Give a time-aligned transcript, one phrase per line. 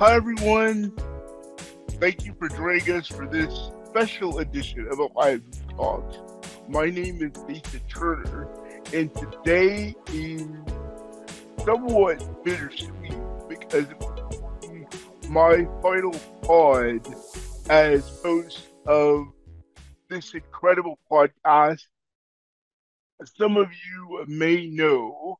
[0.00, 0.96] Hi, everyone.
[2.00, 5.42] Thank you for joining us for this special edition of Ohio
[5.76, 6.16] Talks.
[6.66, 8.48] My name is Nathan Turner,
[8.94, 10.46] and today is
[11.66, 13.12] somewhat bittersweet
[13.46, 13.88] because
[15.28, 17.06] my final pod
[17.68, 19.26] as host of
[20.08, 21.82] this incredible podcast.
[23.36, 25.38] Some of you may know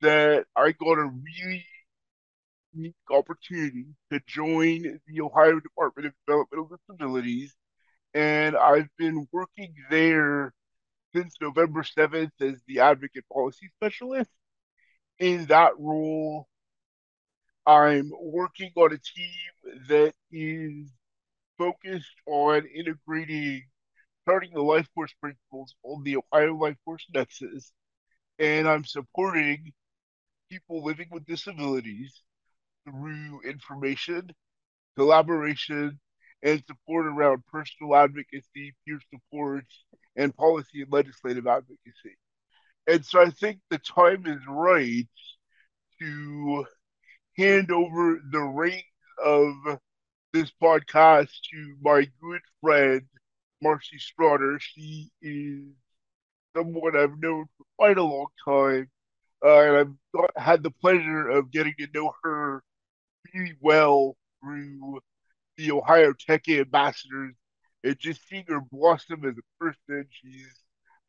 [0.00, 1.64] that I got a really
[2.78, 7.54] unique opportunity to join the Ohio Department of Developmental Disabilities,
[8.14, 10.54] and I've been working there
[11.14, 14.30] since November 7th as the Advocate Policy Specialist.
[15.18, 16.46] In that role,
[17.66, 20.88] I'm working on a team that is
[21.58, 23.64] focused on integrating
[24.26, 27.72] Charting the LifeCourse principles on the Ohio LifeCourse Nexus,
[28.38, 29.72] and I'm supporting
[30.50, 32.22] people living with disabilities
[32.90, 34.30] through information,
[34.96, 36.00] collaboration,
[36.42, 39.64] and support around personal advocacy, peer support,
[40.16, 42.16] and policy and legislative advocacy.
[42.86, 45.08] And so I think the time is right
[46.00, 46.64] to
[47.36, 48.82] hand over the reins
[49.24, 49.54] of
[50.32, 53.02] this podcast to my good friend,
[53.62, 54.58] Marcy Strotter.
[54.60, 55.64] She is
[56.56, 58.90] someone I've known for quite a long time.
[59.44, 62.62] Uh, and I've had the pleasure of getting to know her
[63.34, 65.00] really well through
[65.56, 67.34] the Ohio Tech Ambassadors
[67.84, 70.06] and just seeing her blossom as a person.
[70.10, 70.54] She's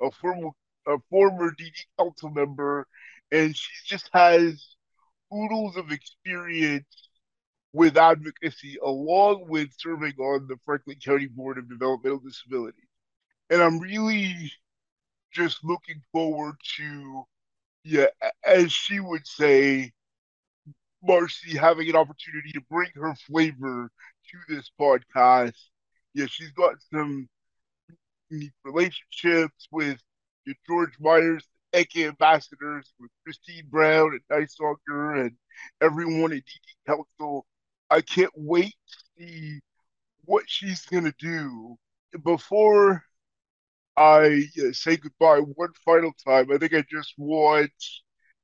[0.01, 0.49] a former
[0.87, 2.87] a former DD council member,
[3.31, 4.75] and she just has
[5.33, 7.09] oodles of experience
[7.73, 12.87] with advocacy, along with serving on the Franklin County Board of Developmental Disabilities.
[13.49, 14.51] And I'm really
[15.31, 17.23] just looking forward to,
[17.83, 18.07] yeah,
[18.43, 19.91] as she would say,
[21.03, 23.89] Marcy having an opportunity to bring her flavor
[24.31, 25.53] to this podcast.
[26.13, 27.29] Yeah, she's got some
[28.29, 29.99] unique relationships with
[30.67, 35.31] George Myers, ECA ambassadors, with Christine Brown and Dice Walker and
[35.81, 37.45] everyone at DD Council.
[37.89, 39.59] I can't wait to see
[40.25, 41.77] what she's going to do.
[42.23, 43.03] Before
[43.97, 47.71] I uh, say goodbye one final time, I think I just want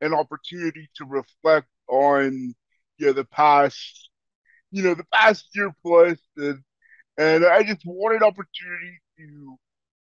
[0.02, 2.54] an opportunity to reflect on
[2.98, 4.10] yeah the past
[4.72, 6.60] you know the past year plus and
[7.18, 9.58] and I just want an opportunity to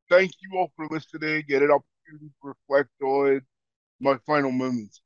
[0.09, 3.41] thank you all for listening and an opportunity to reflect on
[3.99, 5.01] my final moments.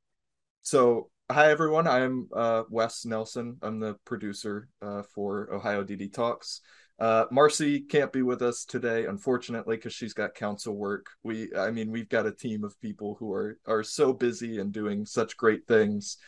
[0.62, 3.56] So hi everyone, I'm uh, Wes Nelson.
[3.62, 6.60] I'm the producer uh, for Ohio DD Talks.
[6.98, 11.06] Uh, Marcy can't be with us today, unfortunately, because she's got council work.
[11.24, 14.72] We, I mean, we've got a team of people who are are so busy and
[14.72, 16.18] doing such great things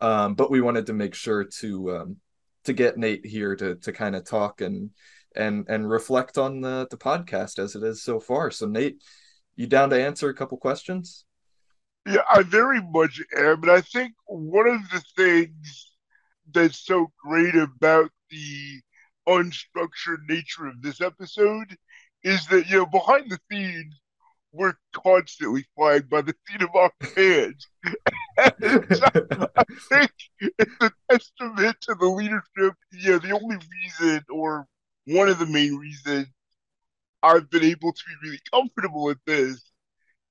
[0.00, 2.16] um, but we wanted to make sure to um,
[2.64, 4.90] to get Nate here to to kind of talk and
[5.34, 8.50] and and reflect on the the podcast as it is so far.
[8.50, 9.02] So Nate,
[9.56, 11.24] you down to answer a couple questions?
[12.06, 15.96] Yeah, I very much am, and I think one of the things
[16.52, 18.80] that's so great about the
[19.28, 21.76] unstructured nature of this episode
[22.24, 24.00] is that you know behind the scenes
[24.52, 27.68] we're constantly flying by the seat of our pants.
[28.38, 32.74] I think it's a testament to the leadership.
[32.92, 34.66] Yeah, the only reason, or
[35.06, 36.28] one of the main reasons,
[37.22, 39.60] I've been able to be really comfortable with this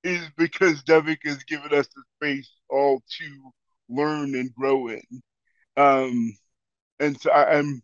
[0.03, 3.51] is because Devika has given us the space all to
[3.90, 5.01] learn and grow in.
[5.75, 6.34] Um,
[7.00, 7.81] and so I, am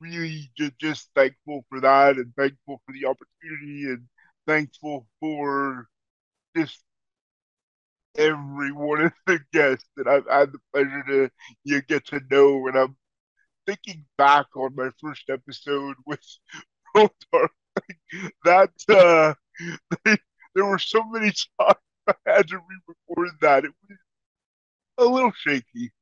[0.00, 4.06] really just, just thankful for that and thankful for the opportunity and
[4.46, 5.88] thankful for
[6.56, 6.80] just
[8.16, 11.30] every one of the guests that I've had the pleasure to
[11.64, 12.66] you get to know.
[12.66, 12.96] And I'm
[13.66, 16.20] thinking back on my first episode with
[16.96, 17.48] Rotar,
[18.44, 19.34] that uh,
[20.54, 21.76] there were so many times
[22.06, 23.64] I had to re-record that.
[23.64, 23.98] It was
[24.98, 25.92] a little shaky.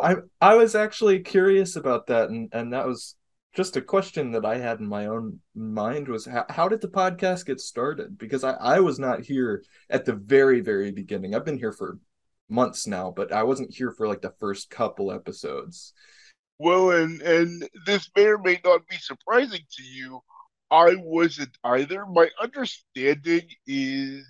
[0.00, 3.16] I I was actually curious about that, and and that was
[3.54, 6.88] just a question that I had in my own mind was how, how did the
[6.88, 8.16] podcast get started?
[8.16, 11.34] Because I, I was not here at the very, very beginning.
[11.34, 11.98] I've been here for
[12.48, 15.94] months now, but I wasn't here for like the first couple episodes.
[16.58, 20.20] Well, and and this may or may not be surprising to you.
[20.70, 22.06] I wasn't either.
[22.06, 24.26] My understanding is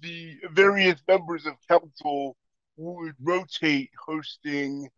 [0.00, 2.36] the various members of council
[2.76, 4.88] would rotate hosting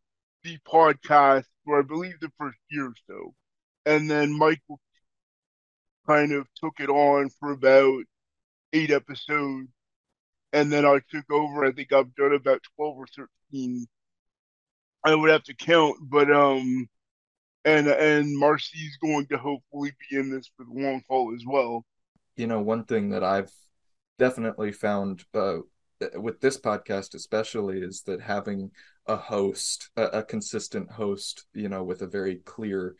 [0.42, 3.34] the podcast for I believe the first year or so
[3.86, 4.80] and then Michael
[6.06, 8.04] kind of took it on for about
[8.72, 9.68] eight episodes,
[10.52, 11.64] and then I took over.
[11.64, 13.86] I think I've done about twelve or thirteen
[15.04, 16.88] I would have to count, but um,
[17.64, 21.84] and and Marcy's going to hopefully be in this for the long haul as well.
[22.36, 23.52] You know, one thing that I've
[24.18, 25.58] definitely found uh,
[26.14, 28.70] with this podcast, especially, is that having
[29.10, 32.96] a host, a, a consistent host, you know, with a very clear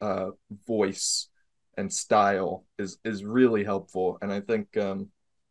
[0.00, 0.30] uh,
[0.66, 1.28] voice
[1.76, 4.18] and style is is really helpful.
[4.22, 5.08] And I think, um,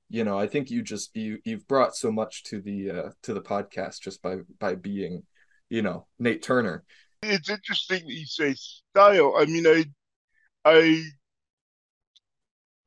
[0.09, 3.33] you know, I think you just you you've brought so much to the uh, to
[3.33, 5.23] the podcast just by by being,
[5.69, 6.83] you know, Nate Turner
[7.31, 9.35] it's interesting that you say style.
[9.37, 9.85] I mean, I,
[10.63, 11.03] I,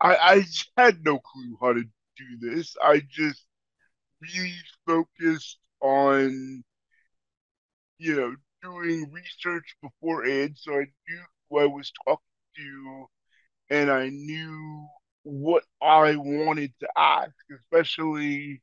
[0.01, 0.45] I, I
[0.77, 2.75] had no clue how to do this.
[2.83, 3.45] I just
[4.21, 4.55] really
[4.87, 6.65] focused on,
[7.99, 12.25] you know, doing research beforehand, so I knew who I was talking
[12.57, 13.07] to,
[13.71, 14.89] and I knew
[15.25, 18.63] what I wanted to ask, especially,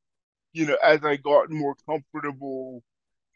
[0.54, 2.84] you know, as I got more comfortable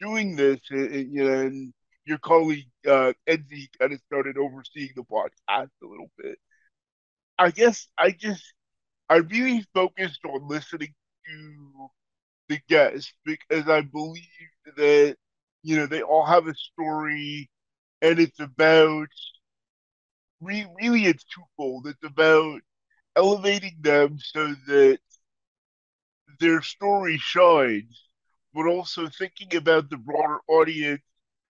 [0.01, 1.73] doing this, and, you know, and
[2.05, 6.37] your colleague uh, Edsy kind of started overseeing the podcast a little bit.
[7.37, 8.43] I guess I just
[9.09, 10.93] I really focused on listening
[11.27, 11.89] to
[12.49, 14.25] the guests because I believe
[14.77, 15.17] that
[15.63, 17.49] you know they all have a story,
[18.01, 19.07] and it's about
[20.41, 21.87] re- really it's twofold.
[21.87, 22.61] It's about
[23.15, 24.99] elevating them so that
[26.39, 28.09] their story shines,
[28.53, 31.01] but also thinking about the broader audience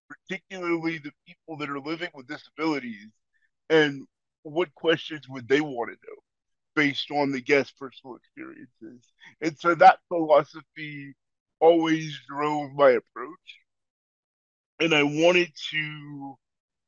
[0.10, 3.10] particularly the people that are living with disabilities,
[3.70, 4.06] and
[4.44, 6.16] what questions would they want to know
[6.76, 9.04] based on the guest's personal experiences.
[9.42, 11.14] And so that philosophy
[11.60, 13.60] always drove my approach.
[14.80, 16.36] And I wanted to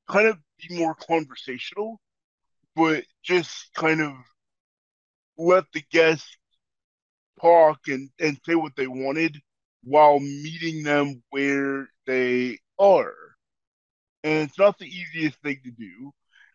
[0.09, 1.99] kind of be more conversational,
[2.75, 4.13] but just kind of
[5.38, 6.38] let the guests
[7.41, 9.38] talk and, and say what they wanted
[9.83, 13.13] while meeting them where they are.
[14.23, 16.11] And it's not the easiest thing to do.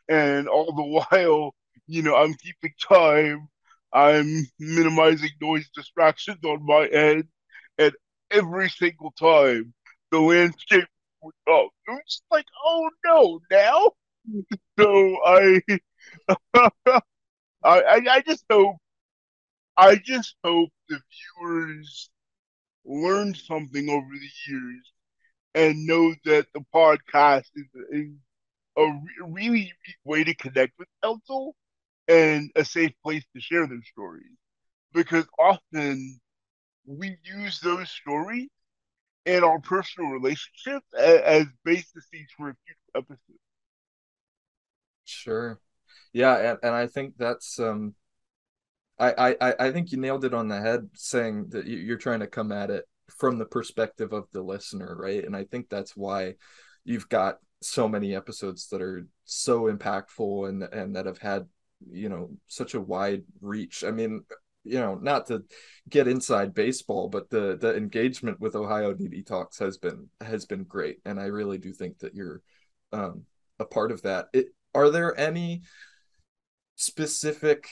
[0.09, 1.55] And all the while,
[1.87, 3.49] you know, I'm keeping time,
[3.93, 7.25] I'm minimizing noise distractions on my end,
[7.79, 7.93] and
[8.31, 9.73] every single time
[10.11, 10.87] the landscape
[11.49, 13.93] Oh, I'm just like, oh no, now?
[14.79, 15.61] so I,
[17.65, 18.77] I, I just hope,
[19.77, 21.01] I just hope the
[21.39, 22.11] viewers
[22.85, 24.93] learned something over the years
[25.55, 28.11] and know that the podcast is, is
[28.77, 29.73] a re- really
[30.05, 31.55] way to connect with council
[32.09, 34.37] and a safe place to share their stories.
[34.93, 36.21] Because often
[36.87, 38.49] we use those stories
[39.27, 42.07] in our personal relationships as, as bases
[42.37, 43.41] for a future episodes.
[45.05, 45.61] Sure.
[46.13, 47.95] Yeah, and, and I think that's um
[48.99, 52.27] I, I I think you nailed it on the head saying that you're trying to
[52.27, 52.87] come at it
[53.19, 55.25] from the perspective of the listener, right?
[55.25, 56.35] And I think that's why
[56.85, 61.47] you've got so many episodes that are so impactful and and that have had
[61.91, 63.85] you know such a wide reach.
[63.85, 64.25] I mean,
[64.67, 65.45] you know, not to
[65.89, 70.65] get inside baseball, but the the engagement with Ohio DD Talks has been has been
[70.65, 72.43] great, and I really do think that you're
[72.93, 73.23] um,
[73.59, 74.27] a part of that.
[74.33, 75.63] It, are there any
[76.77, 77.69] specific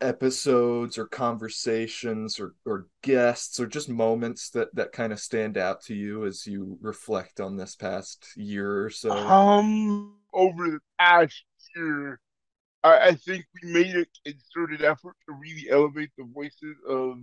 [0.00, 5.80] episodes or conversations or, or guests or just moments that that kind of stand out
[5.80, 11.44] to you as you reflect on this past year or so um over the past
[11.76, 12.18] year
[12.84, 17.16] i, I think we made a concerted effort to really elevate the voices of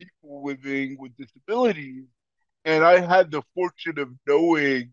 [0.00, 2.04] people living with disabilities.
[2.64, 4.92] And i had the fortune of knowing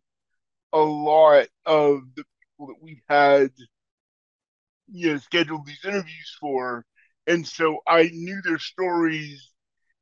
[0.74, 3.52] a lot of the people that we had
[4.88, 6.86] you know scheduled these interviews for.
[7.28, 9.52] And so I knew their stories,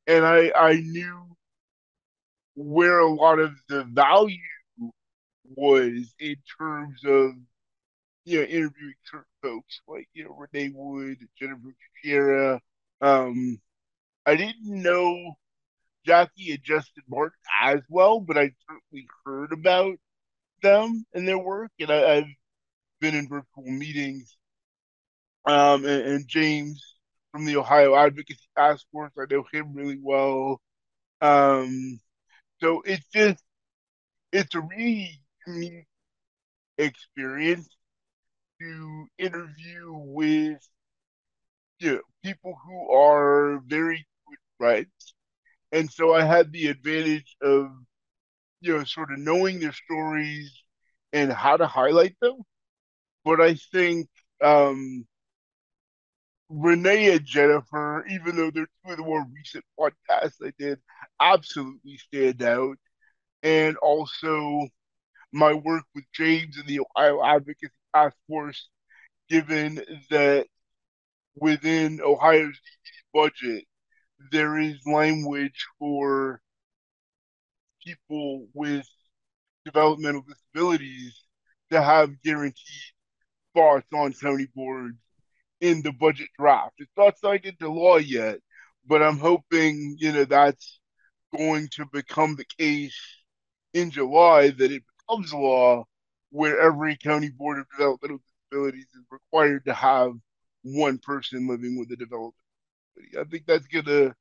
[0.07, 1.35] and I I knew
[2.55, 4.37] where a lot of the value
[5.55, 7.31] was in terms of
[8.25, 12.59] you know interviewing certain folks like you know Renee Wood, Jennifer Kira.
[13.01, 13.59] Um,
[14.25, 15.33] I didn't know
[16.05, 19.97] Jackie and Justin Martin as well, but I certainly heard about
[20.61, 22.25] them and their work, and I, have
[22.99, 24.37] been in virtual meetings.
[25.45, 26.95] Um, and, and James
[27.31, 29.11] from the Ohio Advocacy Task Force.
[29.17, 30.61] I know him really well.
[31.21, 31.99] Um,
[32.61, 33.43] so it's just
[34.31, 35.87] it's a really unique
[36.77, 37.69] experience
[38.61, 40.61] to interview with
[41.79, 45.15] you know, people who are very good friends.
[45.71, 47.69] And so I had the advantage of,
[48.61, 50.51] you know, sort of knowing their stories
[51.13, 52.37] and how to highlight them.
[53.25, 54.09] But I think
[54.43, 55.05] um,
[56.49, 60.79] Renee and Jennifer, even though they're two of the more recent podcasts I did,
[61.19, 62.77] absolutely stand out.
[63.43, 64.67] and also
[65.33, 68.69] my work with James and the Ohio Advocacy Task Force,
[69.29, 70.47] given that
[71.35, 72.59] within Ohio's
[73.13, 73.65] budget,
[74.31, 76.41] there is language for
[77.83, 78.87] people with
[79.65, 81.23] developmental disabilities
[81.71, 82.55] to have guaranteed
[83.49, 84.97] spots on county boards
[85.59, 86.73] in the budget draft.
[86.77, 88.39] It's not signed into law yet,
[88.87, 90.79] but I'm hoping, you know, that's
[91.35, 92.97] going to become the case
[93.73, 95.85] in July, that it becomes law
[96.31, 98.19] where every county board of developmental
[98.51, 100.13] disabilities is required to have
[100.63, 102.33] one person living with a developmental
[102.95, 103.27] disability.
[103.27, 104.13] I think that's going to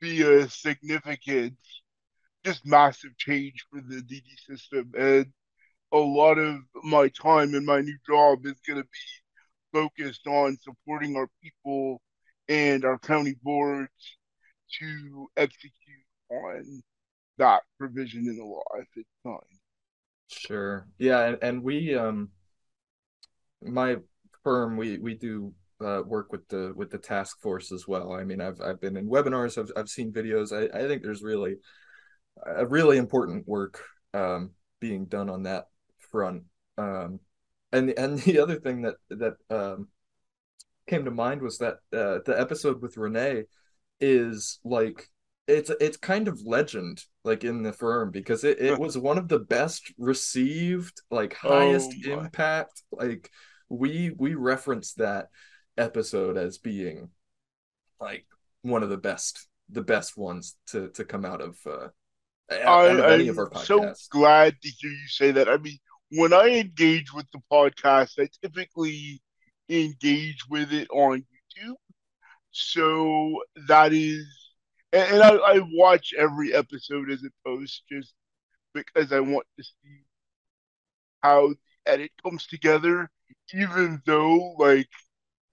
[0.00, 1.54] be a significant,
[2.44, 4.92] just massive change for the DD system.
[4.98, 5.26] And
[5.92, 10.58] a lot of my time in my new job is going to be focused on
[10.62, 12.00] supporting our people
[12.48, 13.90] and our county boards
[14.78, 15.72] to execute
[16.30, 16.82] on
[17.38, 19.65] that provision in the law if it's signed.
[20.28, 20.86] Sure.
[20.98, 22.30] Yeah, and, we um
[23.62, 23.96] my
[24.42, 25.52] firm we we do
[25.84, 28.12] uh, work with the with the task force as well.
[28.12, 30.52] I mean, I've I've been in webinars, I've I've seen videos.
[30.52, 31.56] I, I think there's really
[32.46, 33.82] a really important work
[34.14, 35.66] um, being done on that
[36.12, 36.44] front.
[36.78, 37.20] Um,
[37.72, 39.88] and and the other thing that that um,
[40.86, 43.44] came to mind was that uh, the episode with Renee
[44.00, 45.08] is like
[45.48, 49.28] it's it's kind of legend like in the firm because it, it was one of
[49.28, 53.30] the best received like highest oh impact like
[53.68, 55.28] we we referenced that
[55.78, 57.10] episode as being
[58.00, 58.26] like
[58.62, 61.88] one of the best the best ones to to come out of uh
[62.50, 65.48] I, out of I'm so glad to hear you say that.
[65.48, 65.78] I mean,
[66.12, 69.20] when I engage with the podcast, I typically
[69.68, 71.74] engage with it on YouTube.
[72.52, 74.26] So that is,
[74.96, 78.14] and, and I, I watch every episode as it posts just
[78.74, 80.04] because I want to see
[81.22, 81.56] how the
[81.92, 83.10] edit comes together.
[83.54, 84.88] Even though, like,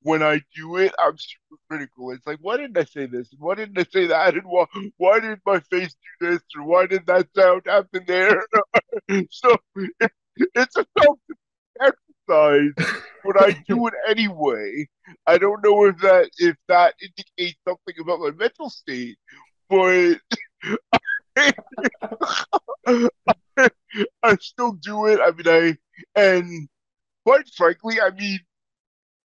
[0.04, 2.12] when I do it, I'm super critical.
[2.12, 3.30] It's like, why didn't I say this?
[3.40, 4.36] Why didn't I say that?
[4.36, 4.66] And why,
[4.98, 6.42] why did my face do this?
[6.58, 8.44] Or why did that sound happen there?
[9.32, 10.12] so it,
[10.56, 11.20] it's a self
[12.28, 14.88] but I do it anyway.
[15.28, 19.18] I don't know if that if that indicates something about my mental state,
[19.70, 20.20] but
[21.36, 21.54] I,
[24.24, 25.20] I still do it.
[25.22, 25.78] I mean,
[26.16, 26.68] I and
[27.26, 28.40] quite frankly, I mean,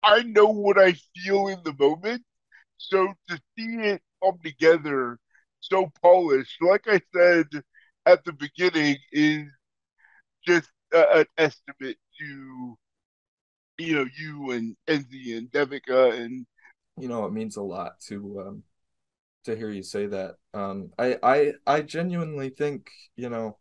[0.04, 2.24] I know what I feel in the moment.
[2.78, 5.18] So to see it come together
[5.60, 7.48] so polished, like I said
[8.06, 9.48] at the beginning, is
[10.46, 12.78] just an estimate to
[13.78, 16.46] you know you and Enzi and Devika and
[16.98, 18.64] you know it means a lot to um
[19.46, 23.58] to hear you say that um I I I genuinely think you know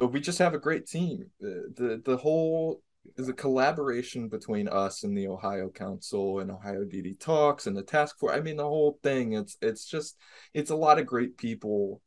[0.00, 2.82] we just have a great team the the, the whole
[3.16, 7.82] is a collaboration between us and the Ohio Council and Ohio DD Talks and the
[7.82, 8.36] task force.
[8.36, 9.32] I mean, the whole thing.
[9.32, 10.16] It's it's just
[10.54, 12.00] it's a lot of great people,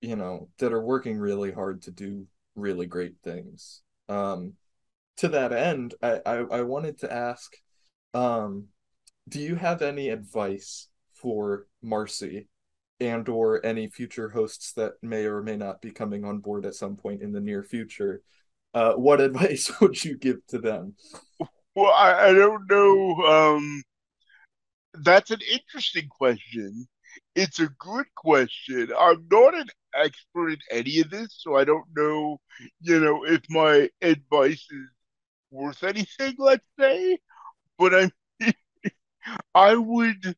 [0.00, 3.82] you know, that are working really hard to do really great things.
[4.08, 4.54] Um,
[5.18, 7.56] to that end, I, I, I wanted to ask,
[8.14, 8.66] um,
[9.28, 12.48] do you have any advice for Marcy
[13.00, 16.74] and or any future hosts that may or may not be coming on board at
[16.74, 18.22] some point in the near future?
[18.74, 20.94] Uh, what advice would you give to them?
[21.74, 23.16] Well, I, I don't know.
[23.26, 23.82] Um,
[25.02, 26.86] that's an interesting question.
[27.34, 28.90] It's a good question.
[28.98, 32.38] I'm not an expert in any of this, so I don't know,
[32.80, 34.88] you know, if my advice is
[35.50, 37.18] worth anything, let's say.
[37.78, 37.94] But
[38.40, 38.52] I
[39.54, 40.36] I would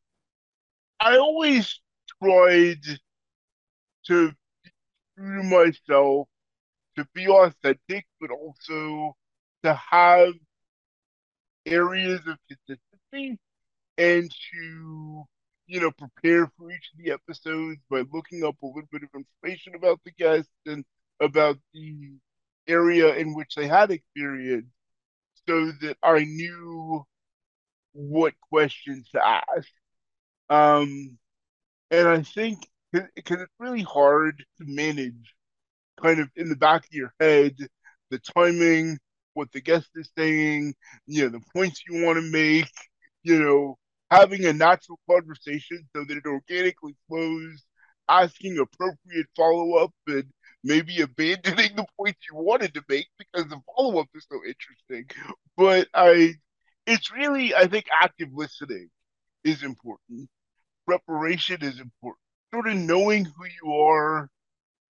[0.99, 1.79] I always
[2.21, 2.81] tried
[4.07, 4.31] to
[5.17, 6.27] to myself,
[6.97, 9.15] to be authentic, but also
[9.63, 10.33] to have
[11.65, 13.39] areas of consistency
[13.97, 15.25] and to
[15.67, 19.09] you know, prepare for each of the episodes by looking up a little bit of
[19.13, 20.83] information about the guests and
[21.21, 22.13] about the
[22.67, 24.65] area in which they had experience
[25.47, 27.05] so that I knew
[27.93, 29.69] what questions to ask.
[30.49, 31.17] Um,
[31.91, 35.35] and I think because it's really hard to manage
[36.01, 37.55] kind of in the back of your head
[38.09, 38.97] the timing,
[39.33, 40.73] what the guest is saying,
[41.05, 42.71] you know, the points you want to make,
[43.23, 43.77] you know,
[44.09, 47.63] having a natural conversation so that it organically flows,
[48.07, 50.25] asking appropriate follow up, and
[50.63, 55.05] maybe abandoning the points you wanted to make because the follow up is so interesting.
[55.57, 56.33] But I,
[56.85, 58.89] it's really, I think active listening
[59.43, 60.29] is important.
[60.85, 62.21] Preparation is important.
[62.53, 64.29] Sort of knowing who you are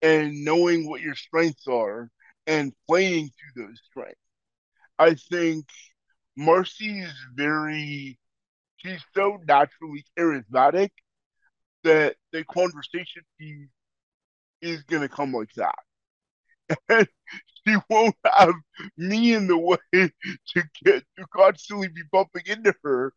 [0.02, 2.08] and knowing what your strengths are
[2.46, 4.20] and playing to those strengths.
[4.98, 5.66] I think
[6.36, 8.18] Marcy is very,
[8.76, 10.90] she's so naturally charismatic
[11.84, 13.68] that the conversation piece
[14.60, 15.74] is going to come like that.
[16.90, 17.08] And
[17.66, 18.54] she won't have
[18.96, 23.12] me in the way to get to constantly be bumping into her.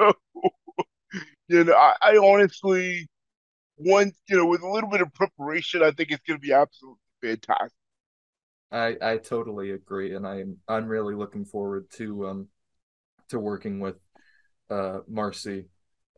[0.00, 0.12] So,
[1.48, 3.08] you know, I, I honestly,
[3.76, 6.52] once, you know, with a little bit of preparation, I think it's going to be
[6.52, 7.72] absolutely fantastic.
[8.72, 12.48] I I totally agree, and I'm I'm really looking forward to um
[13.28, 13.96] to working with
[14.70, 15.66] uh Marcy.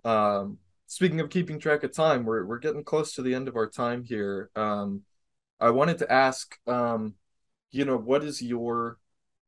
[0.04, 3.56] Um, speaking of keeping track of time, we're we're getting close to the end of
[3.56, 4.50] our time here.
[4.56, 5.02] Um,
[5.60, 7.14] I wanted to ask, um,
[7.70, 8.98] you know, what is your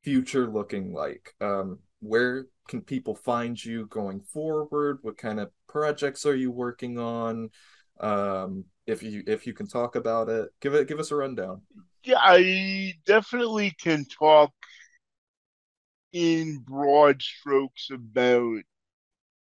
[0.03, 1.33] future looking like?
[1.41, 4.99] Um, where can people find you going forward?
[5.01, 7.49] What kind of projects are you working on?
[7.99, 11.61] Um, if you if you can talk about it, give it give us a rundown.
[12.03, 14.51] Yeah, I definitely can talk
[16.13, 18.61] in broad strokes about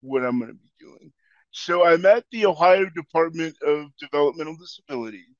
[0.00, 1.12] what I'm going to be doing.
[1.60, 5.34] So I'm at the Ohio Department of Developmental Disabilities,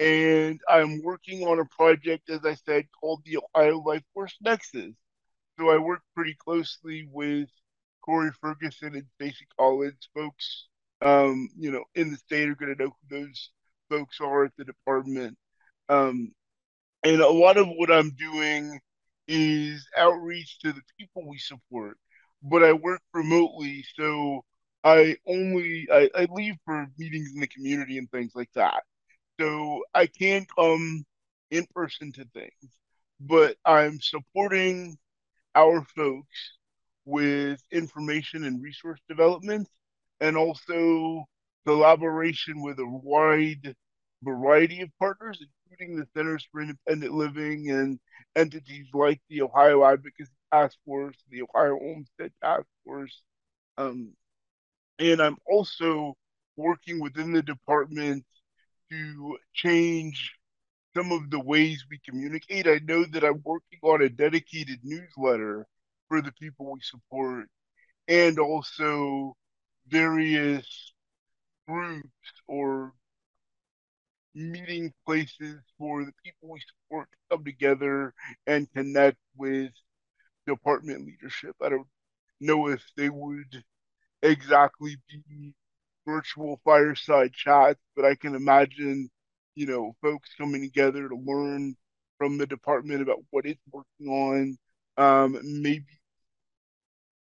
[0.00, 4.94] and I'm working on a project, as I said, called the Ohio Life Force Nexus.
[5.58, 7.48] So I work pretty closely with
[8.02, 10.68] Corey Ferguson and Stacey Collins, folks,
[11.02, 13.50] um, you know, in the state are going to know who those
[13.90, 15.36] folks are at the department.
[15.90, 16.32] Um,
[17.04, 18.80] and a lot of what I'm doing
[19.28, 21.98] is outreach to the people we support,
[22.42, 24.44] but I work remotely, so
[24.84, 28.82] I only I, I leave for meetings in the community and things like that.
[29.40, 31.04] So I can't come
[31.50, 32.78] in person to things,
[33.20, 34.98] but I'm supporting
[35.54, 36.58] our folks
[37.04, 39.68] with information and resource development
[40.20, 41.24] and also
[41.66, 43.74] collaboration with a wide
[44.22, 47.98] variety of partners, including the Centers for Independent Living and
[48.36, 53.22] entities like the Ohio Advocacy Task Force, the Ohio Homestead Task Force.
[53.76, 54.12] Um,
[54.98, 56.16] and I'm also
[56.56, 58.24] working within the department
[58.90, 60.34] to change
[60.96, 62.66] some of the ways we communicate.
[62.66, 65.66] I know that I'm working on a dedicated newsletter
[66.08, 67.46] for the people we support
[68.08, 69.36] and also
[69.88, 70.92] various
[71.68, 72.92] groups or
[74.34, 78.14] meeting places for the people we support to come together
[78.46, 79.70] and connect with
[80.46, 81.56] department leadership.
[81.62, 81.88] I don't
[82.40, 83.64] know if they would
[84.22, 85.54] exactly be
[86.06, 89.10] virtual fireside chats, but I can imagine,
[89.54, 91.76] you know, folks coming together to learn
[92.18, 94.58] from the department about what it's working on.
[94.96, 95.86] Um, maybe,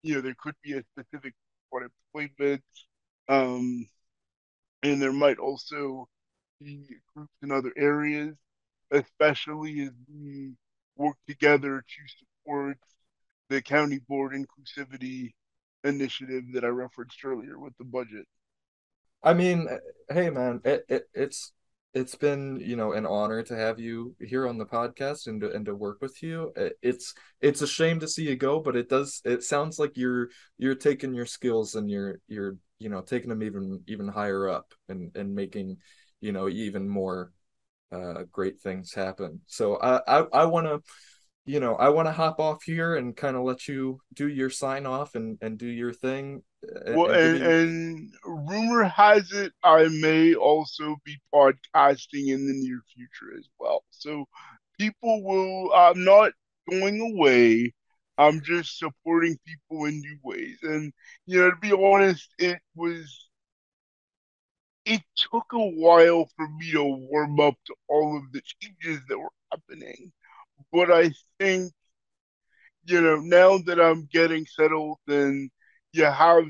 [0.03, 1.33] you know, there could be a specific
[2.13, 2.63] appointment.
[3.27, 3.87] Um,
[4.83, 6.07] and there might also
[6.61, 8.35] be groups in other areas,
[8.91, 10.53] especially as we
[10.95, 12.77] work together to support
[13.49, 15.33] the county board inclusivity
[15.85, 18.25] initiative that I referenced earlier with the budget.
[19.23, 19.67] I mean,
[20.09, 21.51] hey man, it, it it's
[21.95, 25.51] it's been you know an honor to have you here on the podcast and to,
[25.51, 28.89] and to work with you it's it's a shame to see you go but it
[28.89, 33.29] does it sounds like you're you're taking your skills and you're you're you know taking
[33.29, 35.77] them even even higher up and and making
[36.19, 37.31] you know even more
[37.93, 40.81] uh great things happen so i i, I want to
[41.45, 44.49] you know i want to hop off here and kind of let you do your
[44.49, 46.41] sign off and and do your thing
[46.87, 53.37] well, and, and, rumor has it I may also be podcasting in the near future
[53.37, 53.83] as well.
[53.91, 54.25] So
[54.79, 55.73] people will.
[55.73, 56.31] I'm not
[56.69, 57.73] going away.
[58.17, 60.59] I'm just supporting people in new ways.
[60.63, 60.93] And
[61.25, 63.29] you know, to be honest, it was.
[64.85, 69.17] It took a while for me to warm up to all of the changes that
[69.17, 70.11] were happening,
[70.75, 71.73] but I think,
[72.85, 75.49] you know, now that I'm getting settled and
[75.93, 76.45] you have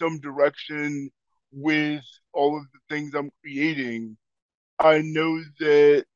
[0.00, 1.10] some direction
[1.52, 4.16] with all of the things I'm creating,
[4.78, 6.06] I know that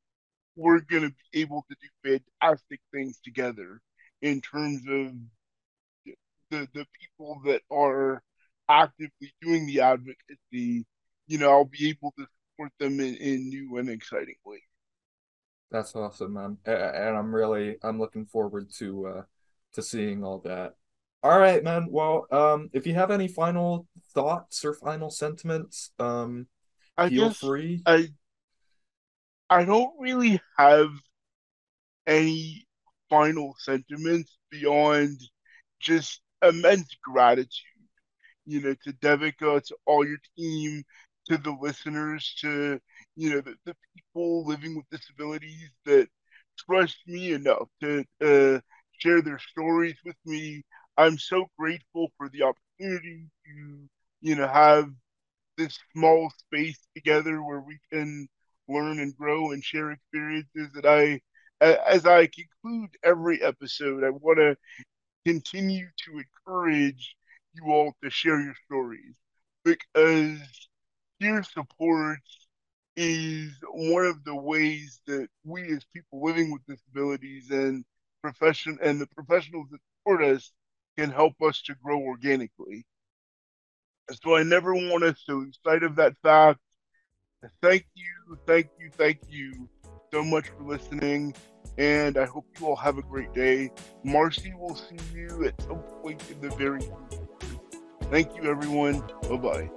[0.57, 3.81] we're going to be able to do fantastic things together
[4.23, 5.13] in terms of
[6.51, 8.23] the the people that are
[8.69, 10.87] actively doing the advocacy.
[11.29, 14.63] You know, I'll be able to support them in, in new and exciting ways.
[15.71, 19.23] That's awesome, man, and I'm really I'm looking forward to uh
[19.75, 20.75] to seeing all that.
[21.23, 21.89] All right, man.
[21.91, 26.47] Well, um, if you have any final thoughts or final sentiments, um,
[26.97, 27.83] I feel free.
[27.87, 28.09] I
[29.49, 30.89] I don't really have
[32.07, 32.67] any
[33.09, 35.21] final sentiments beyond
[35.79, 37.51] just immense gratitude,
[38.47, 40.83] you know, to Devika, to all your team,
[41.31, 42.81] to the listeners, to
[43.17, 46.09] you know the, the people living with disabilities that
[46.67, 48.61] trust me enough to uh,
[48.99, 50.63] share their stories with me.
[50.97, 53.89] I'm so grateful for the opportunity to
[54.23, 54.91] you know have
[55.57, 58.29] this small space together where we can
[58.69, 61.21] learn and grow and share experiences that I
[61.61, 64.57] as I conclude every episode, I want to
[65.27, 67.17] continue to encourage
[67.55, 69.15] you all to share your stories
[69.65, 70.70] because
[71.21, 72.19] peer support
[72.97, 77.85] is one of the ways that we as people living with disabilities and
[78.23, 80.53] profession and the professionals that support us
[80.99, 82.85] can help us to grow organically.
[84.23, 86.59] So I never want us to lose sight of that fact.
[87.63, 89.69] Thank you, thank you, thank you
[90.13, 91.35] so much for listening
[91.79, 93.71] and I hope you all have a great day.
[94.05, 97.57] Marcy will see you at some point in the very future.
[98.11, 99.03] Thank you, everyone.
[99.29, 99.71] Bye bye.